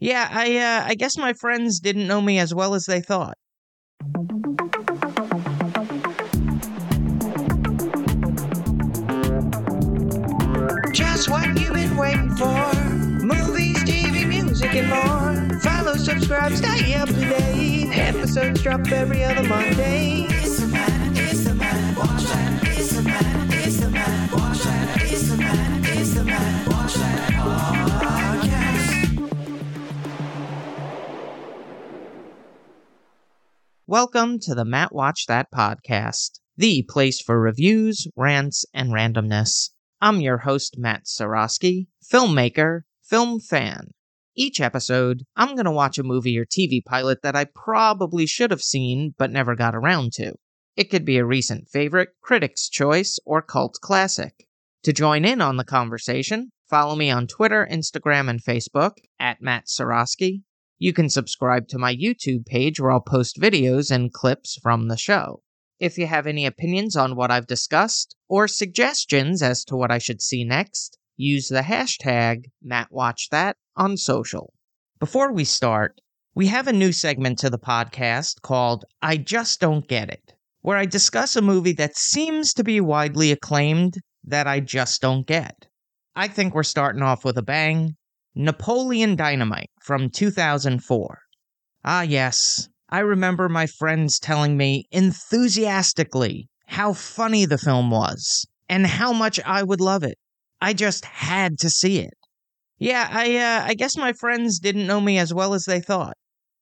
[0.00, 3.36] Yeah, I uh, I guess my friends didn't know me as well as they thought.
[10.94, 12.74] Just what you've been waiting for.
[13.22, 15.60] Movies, TV, music, and more.
[15.60, 17.90] Follow, subscribe, stay up to date.
[17.92, 20.29] Episodes drop every other Monday.
[33.90, 39.70] Welcome to the Matt Watch That podcast, the place for reviews, rants, and randomness.
[40.00, 43.88] I'm your host, Matt Seroski, filmmaker, film fan.
[44.36, 48.52] Each episode, I'm going to watch a movie or TV pilot that I probably should
[48.52, 50.34] have seen but never got around to.
[50.76, 54.46] It could be a recent favorite, critic's choice, or cult classic.
[54.84, 59.66] To join in on the conversation, follow me on Twitter, Instagram, and Facebook at Matt
[59.66, 60.42] Seroski.
[60.82, 64.96] You can subscribe to my YouTube page where I'll post videos and clips from the
[64.96, 65.42] show.
[65.78, 69.98] If you have any opinions on what I've discussed or suggestions as to what I
[69.98, 74.54] should see next, use the hashtag MattWatchThat on social.
[74.98, 76.00] Before we start,
[76.34, 80.32] we have a new segment to the podcast called I Just Don't Get It,
[80.62, 85.26] where I discuss a movie that seems to be widely acclaimed that I just don't
[85.26, 85.66] get.
[86.16, 87.96] I think we're starting off with a bang.
[88.34, 91.18] Napoleon Dynamite from 2004.
[91.84, 98.86] Ah, yes, I remember my friends telling me enthusiastically how funny the film was and
[98.86, 100.16] how much I would love it.
[100.60, 102.14] I just had to see it.
[102.78, 106.16] Yeah, I uh, I guess my friends didn't know me as well as they thought.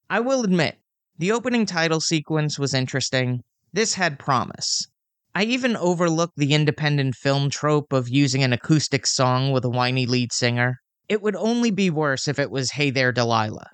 [0.09, 0.79] I will admit,
[1.19, 3.41] the opening title sequence was interesting.
[3.71, 4.87] This had promise.
[5.35, 10.07] I even overlooked the independent film trope of using an acoustic song with a whiny
[10.07, 10.79] lead singer.
[11.09, 13.71] It would only be worse if it was Hey There Delilah.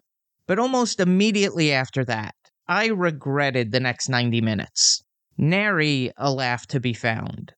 [0.47, 2.33] But almost immediately after that,
[2.65, 5.03] I regretted the next 90 minutes.
[5.37, 7.51] Nary a laugh to be found.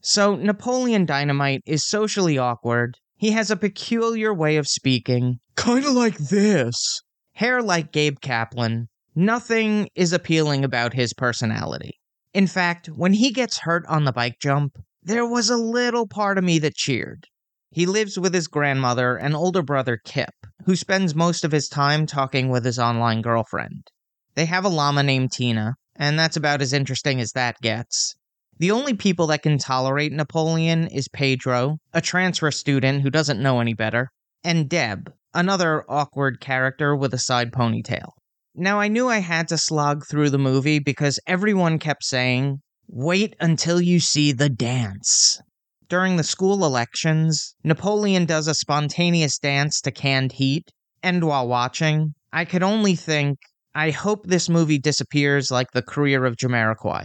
[0.00, 2.96] So, Napoleon Dynamite is socially awkward.
[3.16, 7.02] He has a peculiar way of speaking, kinda like this.
[7.32, 8.86] Hair like Gabe Kaplan.
[9.16, 11.98] Nothing is appealing about his personality.
[12.32, 16.38] In fact, when he gets hurt on the bike jump, there was a little part
[16.38, 17.26] of me that cheered.
[17.74, 20.30] He lives with his grandmother and older brother Kip,
[20.64, 23.88] who spends most of his time talking with his online girlfriend.
[24.36, 28.14] They have a llama named Tina, and that's about as interesting as that gets.
[28.60, 33.58] The only people that can tolerate Napoleon is Pedro, a transfer student who doesn't know
[33.58, 34.10] any better,
[34.44, 38.10] and Deb, another awkward character with a side ponytail.
[38.54, 43.34] Now, I knew I had to slog through the movie because everyone kept saying, wait
[43.40, 45.40] until you see the dance.
[45.88, 50.70] During the school elections, Napoleon does a spontaneous dance to canned heat,
[51.02, 53.38] and while watching, I could only think,
[53.74, 57.04] I hope this movie disappears like the career of Jamiroquai.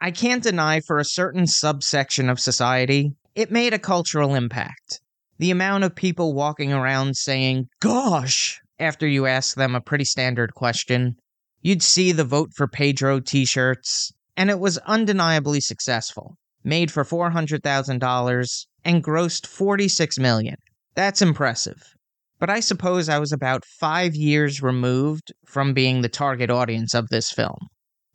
[0.00, 5.00] I can't deny for a certain subsection of society, it made a cultural impact.
[5.38, 10.54] The amount of people walking around saying, gosh, after you ask them a pretty standard
[10.54, 11.16] question.
[11.62, 16.36] You'd see the Vote for Pedro t shirts, and it was undeniably successful.
[16.64, 20.56] Made for $400,000 and grossed 46 million.
[20.94, 21.94] That's impressive.
[22.38, 27.08] But I suppose I was about five years removed from being the target audience of
[27.08, 27.68] this film.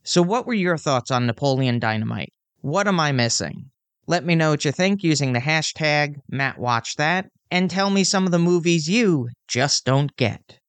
[0.04, 2.34] So, what were your thoughts on Napoleon Dynamite?
[2.62, 3.70] What am I missing?
[4.08, 8.31] Let me know what you think using the hashtag MattWatchThat, and tell me some of
[8.31, 10.60] the movies you just don't get.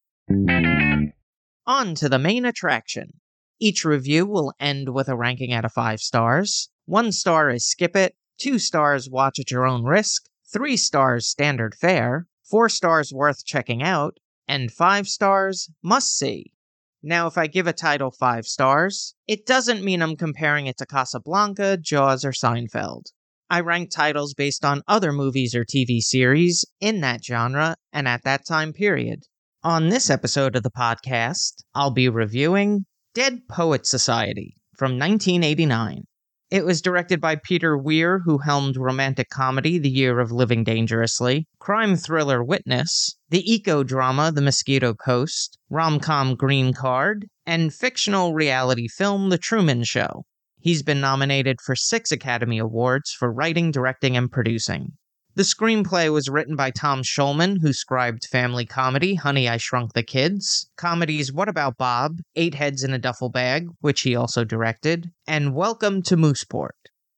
[1.66, 3.12] On to the main attraction.
[3.58, 6.70] Each review will end with a ranking out of five stars.
[6.90, 11.72] One star is skip it, two stars watch at your own risk, three stars standard
[11.72, 14.18] fare, four stars worth checking out,
[14.48, 16.52] and five stars must see.
[17.00, 20.84] Now, if I give a title five stars, it doesn't mean I'm comparing it to
[20.84, 23.04] Casablanca, Jaws, or Seinfeld.
[23.48, 28.24] I rank titles based on other movies or TV series in that genre and at
[28.24, 29.26] that time period.
[29.62, 32.84] On this episode of the podcast, I'll be reviewing
[33.15, 36.03] Dead Poet Society from 1989.
[36.50, 41.47] It was directed by Peter Weir, who helmed romantic comedy The Year of Living Dangerously,
[41.60, 48.34] crime thriller Witness, the eco drama The Mosquito Coast, rom com Green Card, and fictional
[48.34, 50.24] reality film The Truman Show.
[50.58, 54.94] He's been nominated for six Academy Awards for writing, directing, and producing.
[55.36, 60.03] The screenplay was written by Tom Schulman, who scribed family comedy Honey, I Shrunk the
[60.03, 65.12] Kids, comedies What About Bob, Eight Heads in a Duffel Bag, which he also directed,
[65.28, 66.72] and Welcome to Mooseport.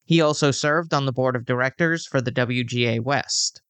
[0.05, 3.63] He also served on the board of directors for the WGA West.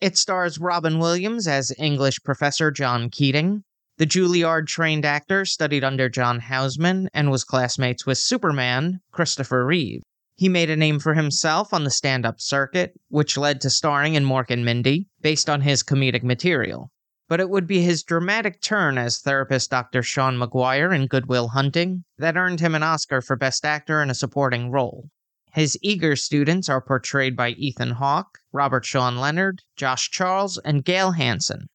[0.00, 3.62] It stars Robin Williams as English professor John Keating.
[3.98, 10.02] The Juilliard trained actor studied under John Houseman and was classmates with Superman, Christopher Reeve.
[10.36, 14.14] He made a name for himself on the stand up circuit, which led to starring
[14.14, 16.90] in Mork and Mindy, based on his comedic material.
[17.28, 20.02] But it would be his dramatic turn as therapist Dr.
[20.02, 24.10] Sean Maguire in Good Will Hunting that earned him an Oscar for Best Actor in
[24.10, 25.08] a Supporting Role.
[25.52, 31.12] His eager students are portrayed by Ethan Hawke, Robert Sean Leonard, Josh Charles, and Gale
[31.12, 31.68] Hansen.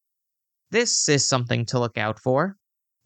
[0.69, 2.57] This is something to look out for.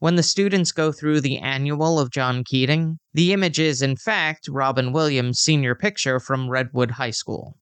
[0.03, 4.49] When the students go through the annual of John Keating, the image is, in fact,
[4.49, 7.57] Robin Williams' senior picture from Redwood High School.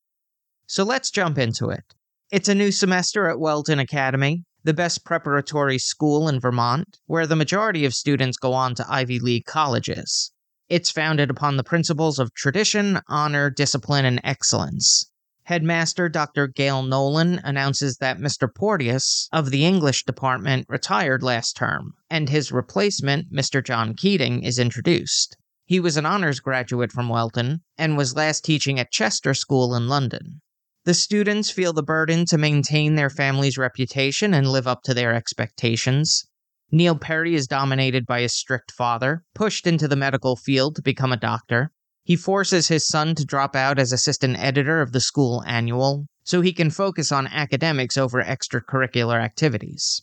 [0.66, 1.84] So let's jump into it.
[2.32, 7.36] It's a new semester at Welton Academy, the best preparatory school in Vermont, where the
[7.36, 10.32] majority of students go on to Ivy League colleges.
[10.68, 15.11] It's founded upon the principles of tradition, honor, discipline, and excellence.
[15.44, 16.48] Headmaster Dr.
[16.48, 18.48] Gale Nolan announces that Mr.
[18.54, 23.64] Porteous of the English department retired last term, and his replacement, Mr.
[23.64, 25.38] John Keating, is introduced.
[25.66, 29.88] He was an honors graduate from Welton and was last teaching at Chester School in
[29.88, 30.42] London.
[30.84, 35.14] The students feel the burden to maintain their family's reputation and live up to their
[35.14, 36.26] expectations.
[36.72, 41.12] Neil Perry is dominated by his strict father, pushed into the medical field to become
[41.12, 41.72] a doctor.
[42.04, 46.42] He forces his son to drop out as assistant editor of the school annual so
[46.42, 50.02] he can focus on academics over extracurricular activities.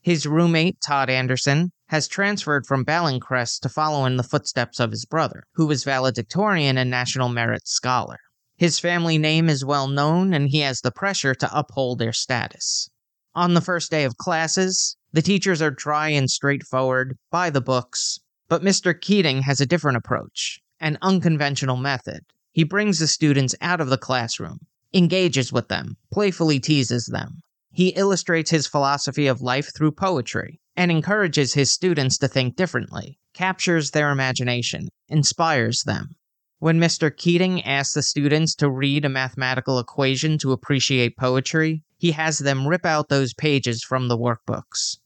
[0.00, 5.04] His roommate, Todd Anderson, has transferred from Balincrest to follow in the footsteps of his
[5.04, 8.18] brother, who was valedictorian and National Merit Scholar.
[8.56, 12.88] His family name is well known, and he has the pressure to uphold their status.
[13.34, 18.20] On the first day of classes, the teachers are dry and straightforward, by the books,
[18.48, 18.98] but Mr.
[18.98, 22.20] Keating has a different approach an unconventional method.
[22.52, 24.60] He brings the students out of the classroom,
[24.92, 27.42] engages with them, playfully teases them.
[27.72, 33.18] He illustrates his philosophy of life through poetry and encourages his students to think differently,
[33.34, 36.16] captures their imagination, inspires them.
[36.58, 37.14] When Mr.
[37.16, 42.66] Keating asks the students to read a mathematical equation to appreciate poetry, he has them
[42.66, 44.98] rip out those pages from the workbooks.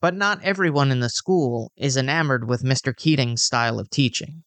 [0.00, 2.96] But not everyone in the school is enamored with Mr.
[2.96, 4.44] Keating's style of teaching.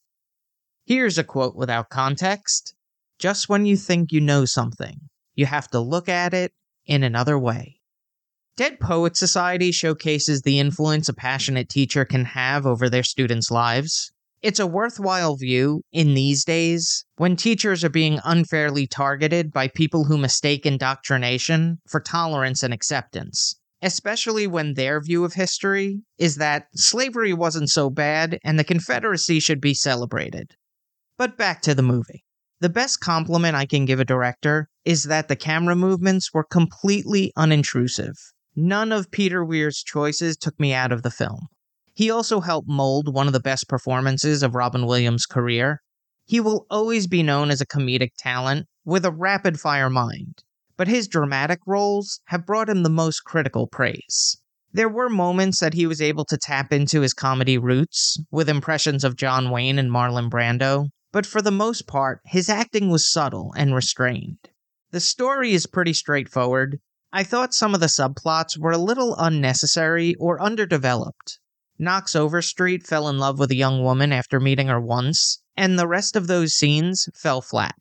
[0.88, 2.76] Here's a quote without context
[3.18, 6.54] Just when you think you know something, you have to look at it
[6.86, 7.80] in another way.
[8.56, 14.12] Dead Poet Society showcases the influence a passionate teacher can have over their students' lives.
[14.44, 20.04] It's a worthwhile view in these days when teachers are being unfairly targeted by people
[20.04, 26.68] who mistake indoctrination for tolerance and acceptance, especially when their view of history is that
[26.76, 30.56] slavery wasn't so bad and the Confederacy should be celebrated.
[31.18, 32.26] But back to the movie.
[32.60, 37.32] The best compliment I can give a director is that the camera movements were completely
[37.38, 38.16] unintrusive.
[38.54, 41.48] None of Peter Weir's choices took me out of the film.
[41.94, 45.82] He also helped mold one of the best performances of Robin Williams' career.
[46.26, 50.44] He will always be known as a comedic talent with a rapid fire mind,
[50.76, 54.38] but his dramatic roles have brought him the most critical praise.
[54.74, 59.06] There were moments that he was able to tap into his comedy roots with impressions
[59.06, 63.54] of John Wayne and Marlon Brando, but for the most part, his acting was subtle
[63.56, 64.50] and restrained.
[64.92, 66.82] The story is pretty straightforward.
[67.14, 71.40] I thought some of the subplots were a little unnecessary or underdeveloped.
[71.80, 75.88] Knox Overstreet fell in love with a young woman after meeting her once, and the
[75.88, 77.80] rest of those scenes fell flat.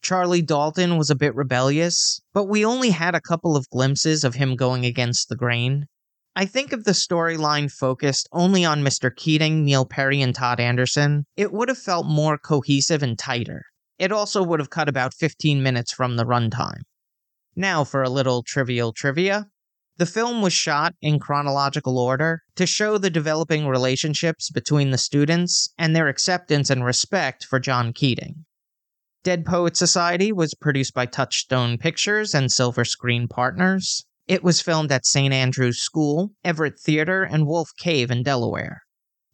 [0.00, 4.36] Charlie Dalton was a bit rebellious, but we only had a couple of glimpses of
[4.36, 5.84] him going against the grain.
[6.36, 9.14] I think if the storyline focused only on Mr.
[9.14, 13.64] Keating, Neil Perry, and Todd Anderson, it would have felt more cohesive and tighter.
[13.98, 16.82] It also would have cut about 15 minutes from the runtime.
[17.56, 19.48] Now for a little trivial trivia.
[19.98, 25.68] The film was shot in chronological order to show the developing relationships between the students
[25.76, 28.46] and their acceptance and respect for John Keating.
[29.22, 34.06] Dead Poet Society was produced by Touchstone Pictures and Silver Screen Partners.
[34.30, 35.34] It was filmed at St.
[35.34, 38.82] Andrew's School, Everett Theater, and Wolf Cave in Delaware.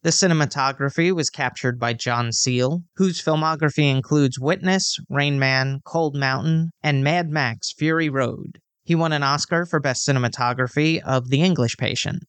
[0.02, 6.70] The cinematography was captured by John Seale, whose filmography includes Witness, Rain Man, Cold Mountain,
[6.82, 8.58] and Mad Max Fury Road.
[8.84, 12.22] He won an Oscar for Best Cinematography of The English Patient.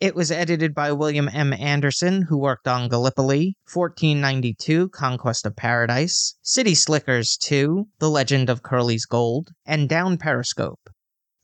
[0.00, 1.52] It was edited by William M.
[1.52, 8.62] Anderson, who worked on Gallipoli, 1492, Conquest of Paradise, City Slickers 2, The Legend of
[8.62, 10.88] Curly's Gold, and Down Periscope.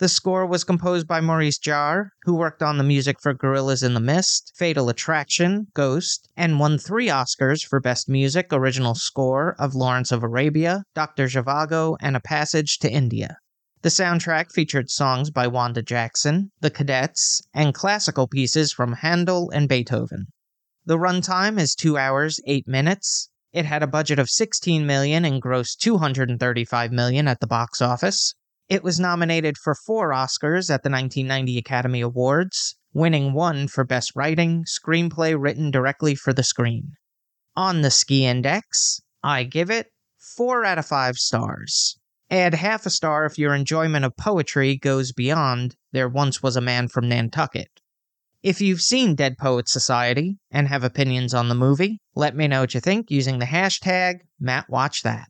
[0.00, 3.92] The score was composed by Maurice Jarre, who worked on the music for Gorillas in
[3.92, 9.74] the Mist, Fatal Attraction, Ghost, and won three Oscars for Best Music Original Score of
[9.74, 11.26] Lawrence of Arabia, Dr.
[11.26, 13.36] Zhivago, and A Passage to India.
[13.82, 19.68] The soundtrack featured songs by Wanda Jackson, The Cadets, and classical pieces from Handel and
[19.68, 20.28] Beethoven.
[20.86, 23.28] The runtime is 2 hours 8 minutes.
[23.52, 28.34] It had a budget of 16 million and grossed 235 million at the box office.
[28.70, 34.12] It was nominated for 4 Oscars at the 1990 Academy Awards, winning one for Best
[34.14, 36.92] Writing, Screenplay written directly for the screen.
[37.56, 39.88] On the Ski Index, I give it
[40.36, 41.98] 4 out of 5 stars.
[42.30, 46.60] Add half a star if your enjoyment of poetry goes beyond There Once Was a
[46.60, 47.80] Man from Nantucket.
[48.44, 52.60] If you've seen Dead Poets Society and have opinions on the movie, let me know
[52.60, 55.24] what you think using the hashtag MattWatchThat.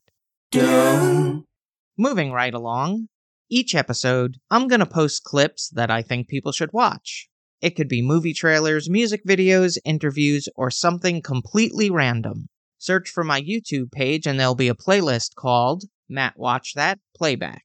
[1.97, 3.09] Moving right along,
[3.51, 7.29] each episode, I'm going to post clips that I think people should watch.
[7.61, 12.49] It could be movie trailers, music videos, interviews, or something completely random.
[12.79, 17.65] Search for my YouTube page and there'll be a playlist called Matt Watch That Playback.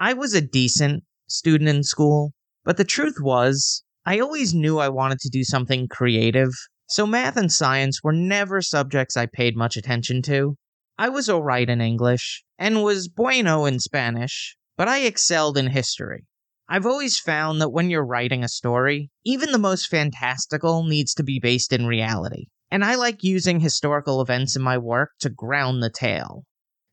[0.00, 2.32] I was a decent student in school,
[2.64, 6.52] but the truth was, I always knew I wanted to do something creative,
[6.86, 10.56] so math and science were never subjects I paid much attention to.
[10.96, 16.26] I was alright in English, and was bueno in Spanish, but I excelled in history.
[16.68, 21.22] I've always found that when you're writing a story, even the most fantastical needs to
[21.22, 22.46] be based in reality.
[22.70, 26.44] And I like using historical events in my work to ground the tale.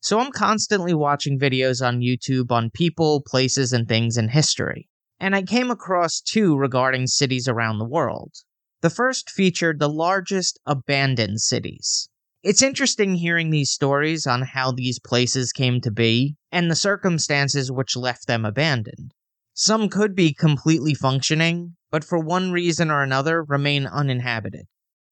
[0.01, 4.89] So I'm constantly watching videos on YouTube on people, places, and things in history.
[5.19, 8.33] And I came across two regarding cities around the world.
[8.81, 12.09] The first featured the largest abandoned cities.
[12.43, 17.71] It's interesting hearing these stories on how these places came to be and the circumstances
[17.71, 19.13] which left them abandoned.
[19.53, 24.65] Some could be completely functioning, but for one reason or another remain uninhabited.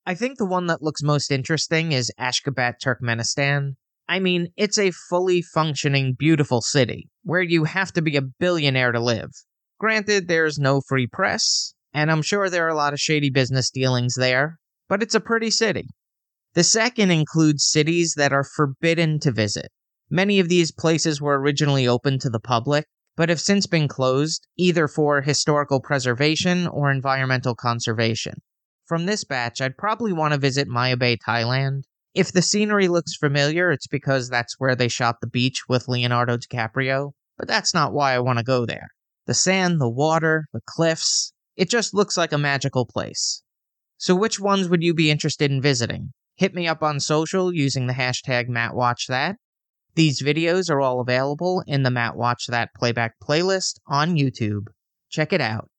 [0.05, 3.75] I think the one that looks most interesting is Ashgabat, Turkmenistan,
[4.09, 8.91] I mean, it's a fully functioning, beautiful city where you have to be a billionaire
[8.91, 9.29] to live.
[9.79, 13.69] Granted, there's no free press, and I'm sure there are a lot of shady business
[13.69, 14.59] dealings there,
[14.89, 15.87] but it's a pretty city.
[16.53, 19.71] The second includes cities that are forbidden to visit.
[20.09, 24.47] Many of these places were originally open to the public, but have since been closed,
[24.57, 28.35] either for historical preservation or environmental conservation.
[28.85, 33.15] From this batch, I'd probably want to visit Maya Bay, Thailand, if the scenery looks
[33.15, 37.93] familiar, it's because that's where they shot the beach with Leonardo DiCaprio, but that's not
[37.93, 38.89] why I want to go there.
[39.27, 43.43] The sand, the water, the cliffs, it just looks like a magical place.
[43.97, 46.11] So, which ones would you be interested in visiting?
[46.35, 49.35] Hit me up on social using the hashtag MattWatchThat.
[49.95, 54.67] These videos are all available in the Matt Watch That playback playlist on YouTube.
[55.09, 55.69] Check it out.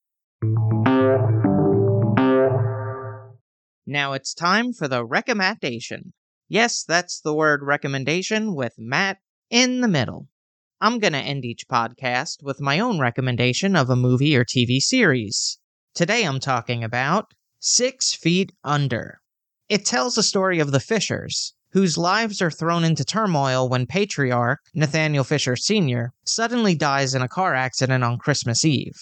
[3.87, 6.13] Now it's time for the recommendation.
[6.49, 9.19] Yes, that's the word recommendation with Matt
[9.51, 10.29] in the middle.
[10.83, 14.81] I'm going to end each podcast with my own recommendation of a movie or TV
[14.81, 15.59] series.
[15.95, 19.22] Today I'm talking about Six Feet Under.
[19.73, 24.61] It tells the story of the Fishers, whose lives are thrown into turmoil when patriarch,
[24.75, 29.00] Nathaniel Fisher Sr., suddenly dies in a car accident on Christmas Eve.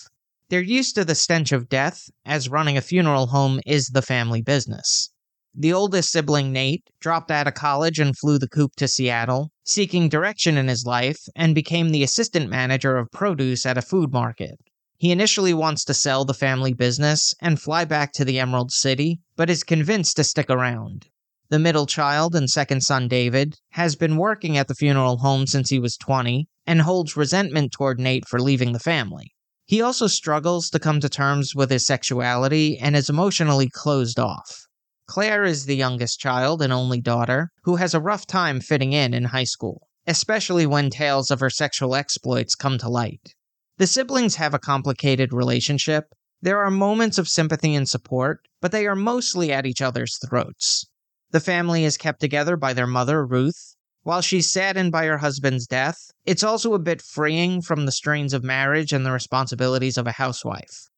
[0.48, 4.42] They're used to the stench of death, as running a funeral home is the family
[4.42, 5.10] business.
[5.56, 10.08] The oldest sibling, Nate, dropped out of college and flew the coop to Seattle, seeking
[10.08, 14.60] direction in his life, and became the assistant manager of produce at a food market.
[15.00, 19.18] He initially wants to sell the family business and fly back to the Emerald City,
[19.40, 21.06] but is convinced to stick around.
[21.49, 25.70] The middle child and second son, David, has been working at the funeral home since
[25.70, 29.32] he was 20 and holds resentment toward Nate for leaving the family.
[29.64, 34.66] He also struggles to come to terms with his sexuality and is emotionally closed off.
[35.06, 39.14] Claire is the youngest child and only daughter, who has a rough time fitting in
[39.14, 43.32] in high school, especially when tales of her sexual exploits come to light.
[43.78, 46.12] The siblings have a complicated relationship.
[46.42, 50.87] There are moments of sympathy and support, but they are mostly at each other's throats.
[51.30, 53.76] The family is kept together by their mother, Ruth.
[54.02, 58.32] While she's saddened by her husband's death, it's also a bit freeing from the strains
[58.32, 60.88] of marriage and the responsibilities of a housewife.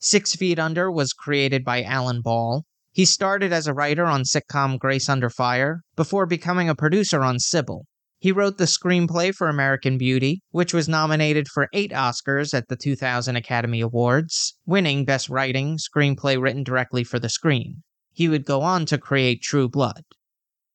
[0.00, 2.64] Six Feet Under was created by Alan Ball,
[2.98, 7.36] he started as a writer on sitcom Grace Under Fire before becoming a producer on
[7.38, 7.84] Cybill.
[8.20, 12.74] He wrote the screenplay for American Beauty, which was nominated for eight Oscars at the
[12.74, 17.84] 2000 Academy Awards, winning Best Writing, Screenplay written directly for the screen.
[18.12, 20.02] He would go on to create True Blood.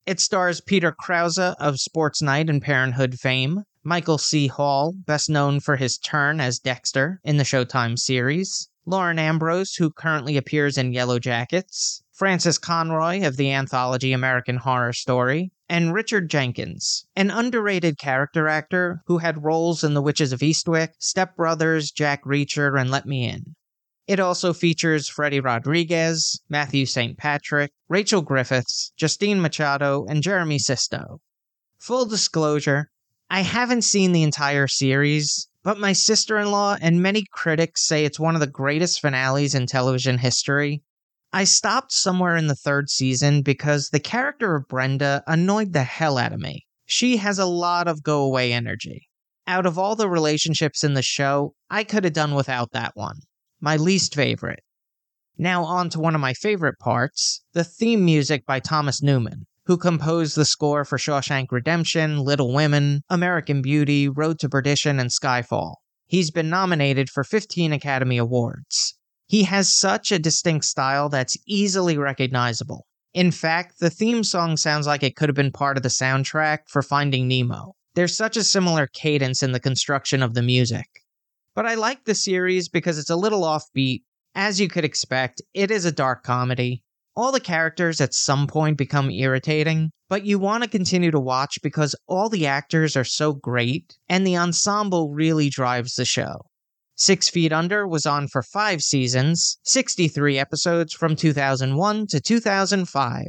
[0.05, 4.47] It stars Peter Krause of Sports Night and Parenthood fame, Michael C.
[4.47, 9.89] Hall, best known for his turn as Dexter in the Showtime series, Lauren Ambrose, who
[9.89, 16.29] currently appears in Yellow Jackets, Frances Conroy of the anthology American Horror Story, and Richard
[16.29, 21.91] Jenkins, an underrated character actor who had roles in The Witches of Eastwick, Step Brothers,
[21.91, 23.55] Jack Reacher, and Let Me In.
[24.05, 27.17] It also features Freddy Rodriguez, Matthew St.
[27.17, 31.21] Patrick, Rachel Griffiths, Justina Machado, and Jeremy Sisto.
[31.79, 32.91] Full disclosure,
[33.29, 38.03] I haven't seen the entire series, but my sister in law and many critics say
[38.03, 40.83] it's one of the greatest finales in television history,
[41.31, 46.17] I stopped somewhere in the third season because the character of Brenda annoyed the hell
[46.17, 46.65] out of me.
[46.85, 49.07] She has a lot of go away energy.
[49.47, 53.19] Out of all the relationships in the show, I could have done without that one.
[53.59, 54.61] My least favorite.
[55.37, 59.77] Now, on to one of my favorite parts the theme music by Thomas Newman, who
[59.77, 65.75] composed the score for Shawshank Redemption, Little Women, American Beauty, Road to Perdition, and Skyfall.
[66.05, 68.97] He's been nominated for 15 Academy Awards.
[69.25, 72.85] He has such a distinct style that's easily recognizable.
[73.13, 76.59] In fact, the theme song sounds like it could have been part of the soundtrack
[76.67, 77.73] for Finding Nemo.
[77.95, 80.87] There's such a similar cadence in the construction of the music.
[81.55, 84.01] But I like the series because it's a little offbeat.
[84.33, 86.83] As you could expect, it is a dark comedy.
[87.15, 91.59] All the characters at some point become irritating, but you want to continue to watch
[91.61, 96.41] because all the actors are so great, and the ensemble really drives the show.
[96.95, 103.25] Six Feet Under was on for five seasons, 63 episodes from 2001 to 2005.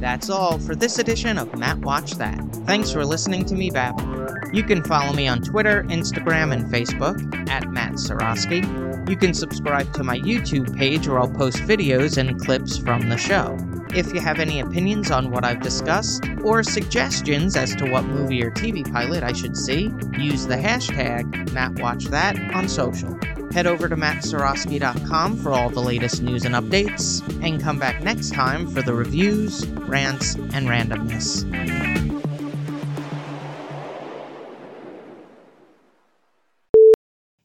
[0.00, 2.40] That's all for this edition of Matt Watch That.
[2.64, 4.28] Thanks for listening to me babble.
[4.52, 8.89] You can follow me on Twitter, Instagram, and Facebook at Matt Seroski.
[9.08, 13.16] You can subscribe to my YouTube page where I'll post videos and clips from the
[13.16, 13.58] show.
[13.94, 18.42] If you have any opinions on what I've discussed, or suggestions as to what movie
[18.44, 23.18] or TV pilot I should see, use the hashtag MattWatchThat on social.
[23.52, 28.32] Head over to mattseroski.com for all the latest news and updates, and come back next
[28.32, 31.89] time for the reviews, rants, and randomness.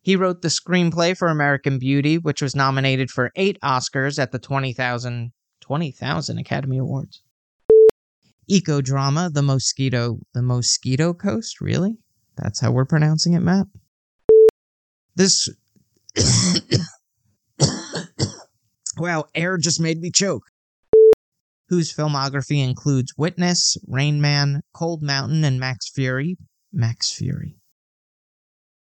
[0.05, 4.37] He wrote the screenplay for American Beauty, which was nominated for eight Oscars at the
[4.37, 5.31] 20,000
[5.61, 7.23] 20,000 Academy Awards.
[8.47, 11.97] Eco drama, The Mosquito, The Mosquito Coast, really?
[12.37, 13.65] That's how we're pronouncing it, Matt?
[15.15, 15.49] This.
[18.99, 20.43] wow, air just made me choke.
[21.69, 26.37] Whose filmography includes Witness, Rain Man, Cold Mountain, and Max Fury.
[26.71, 27.57] Max Fury.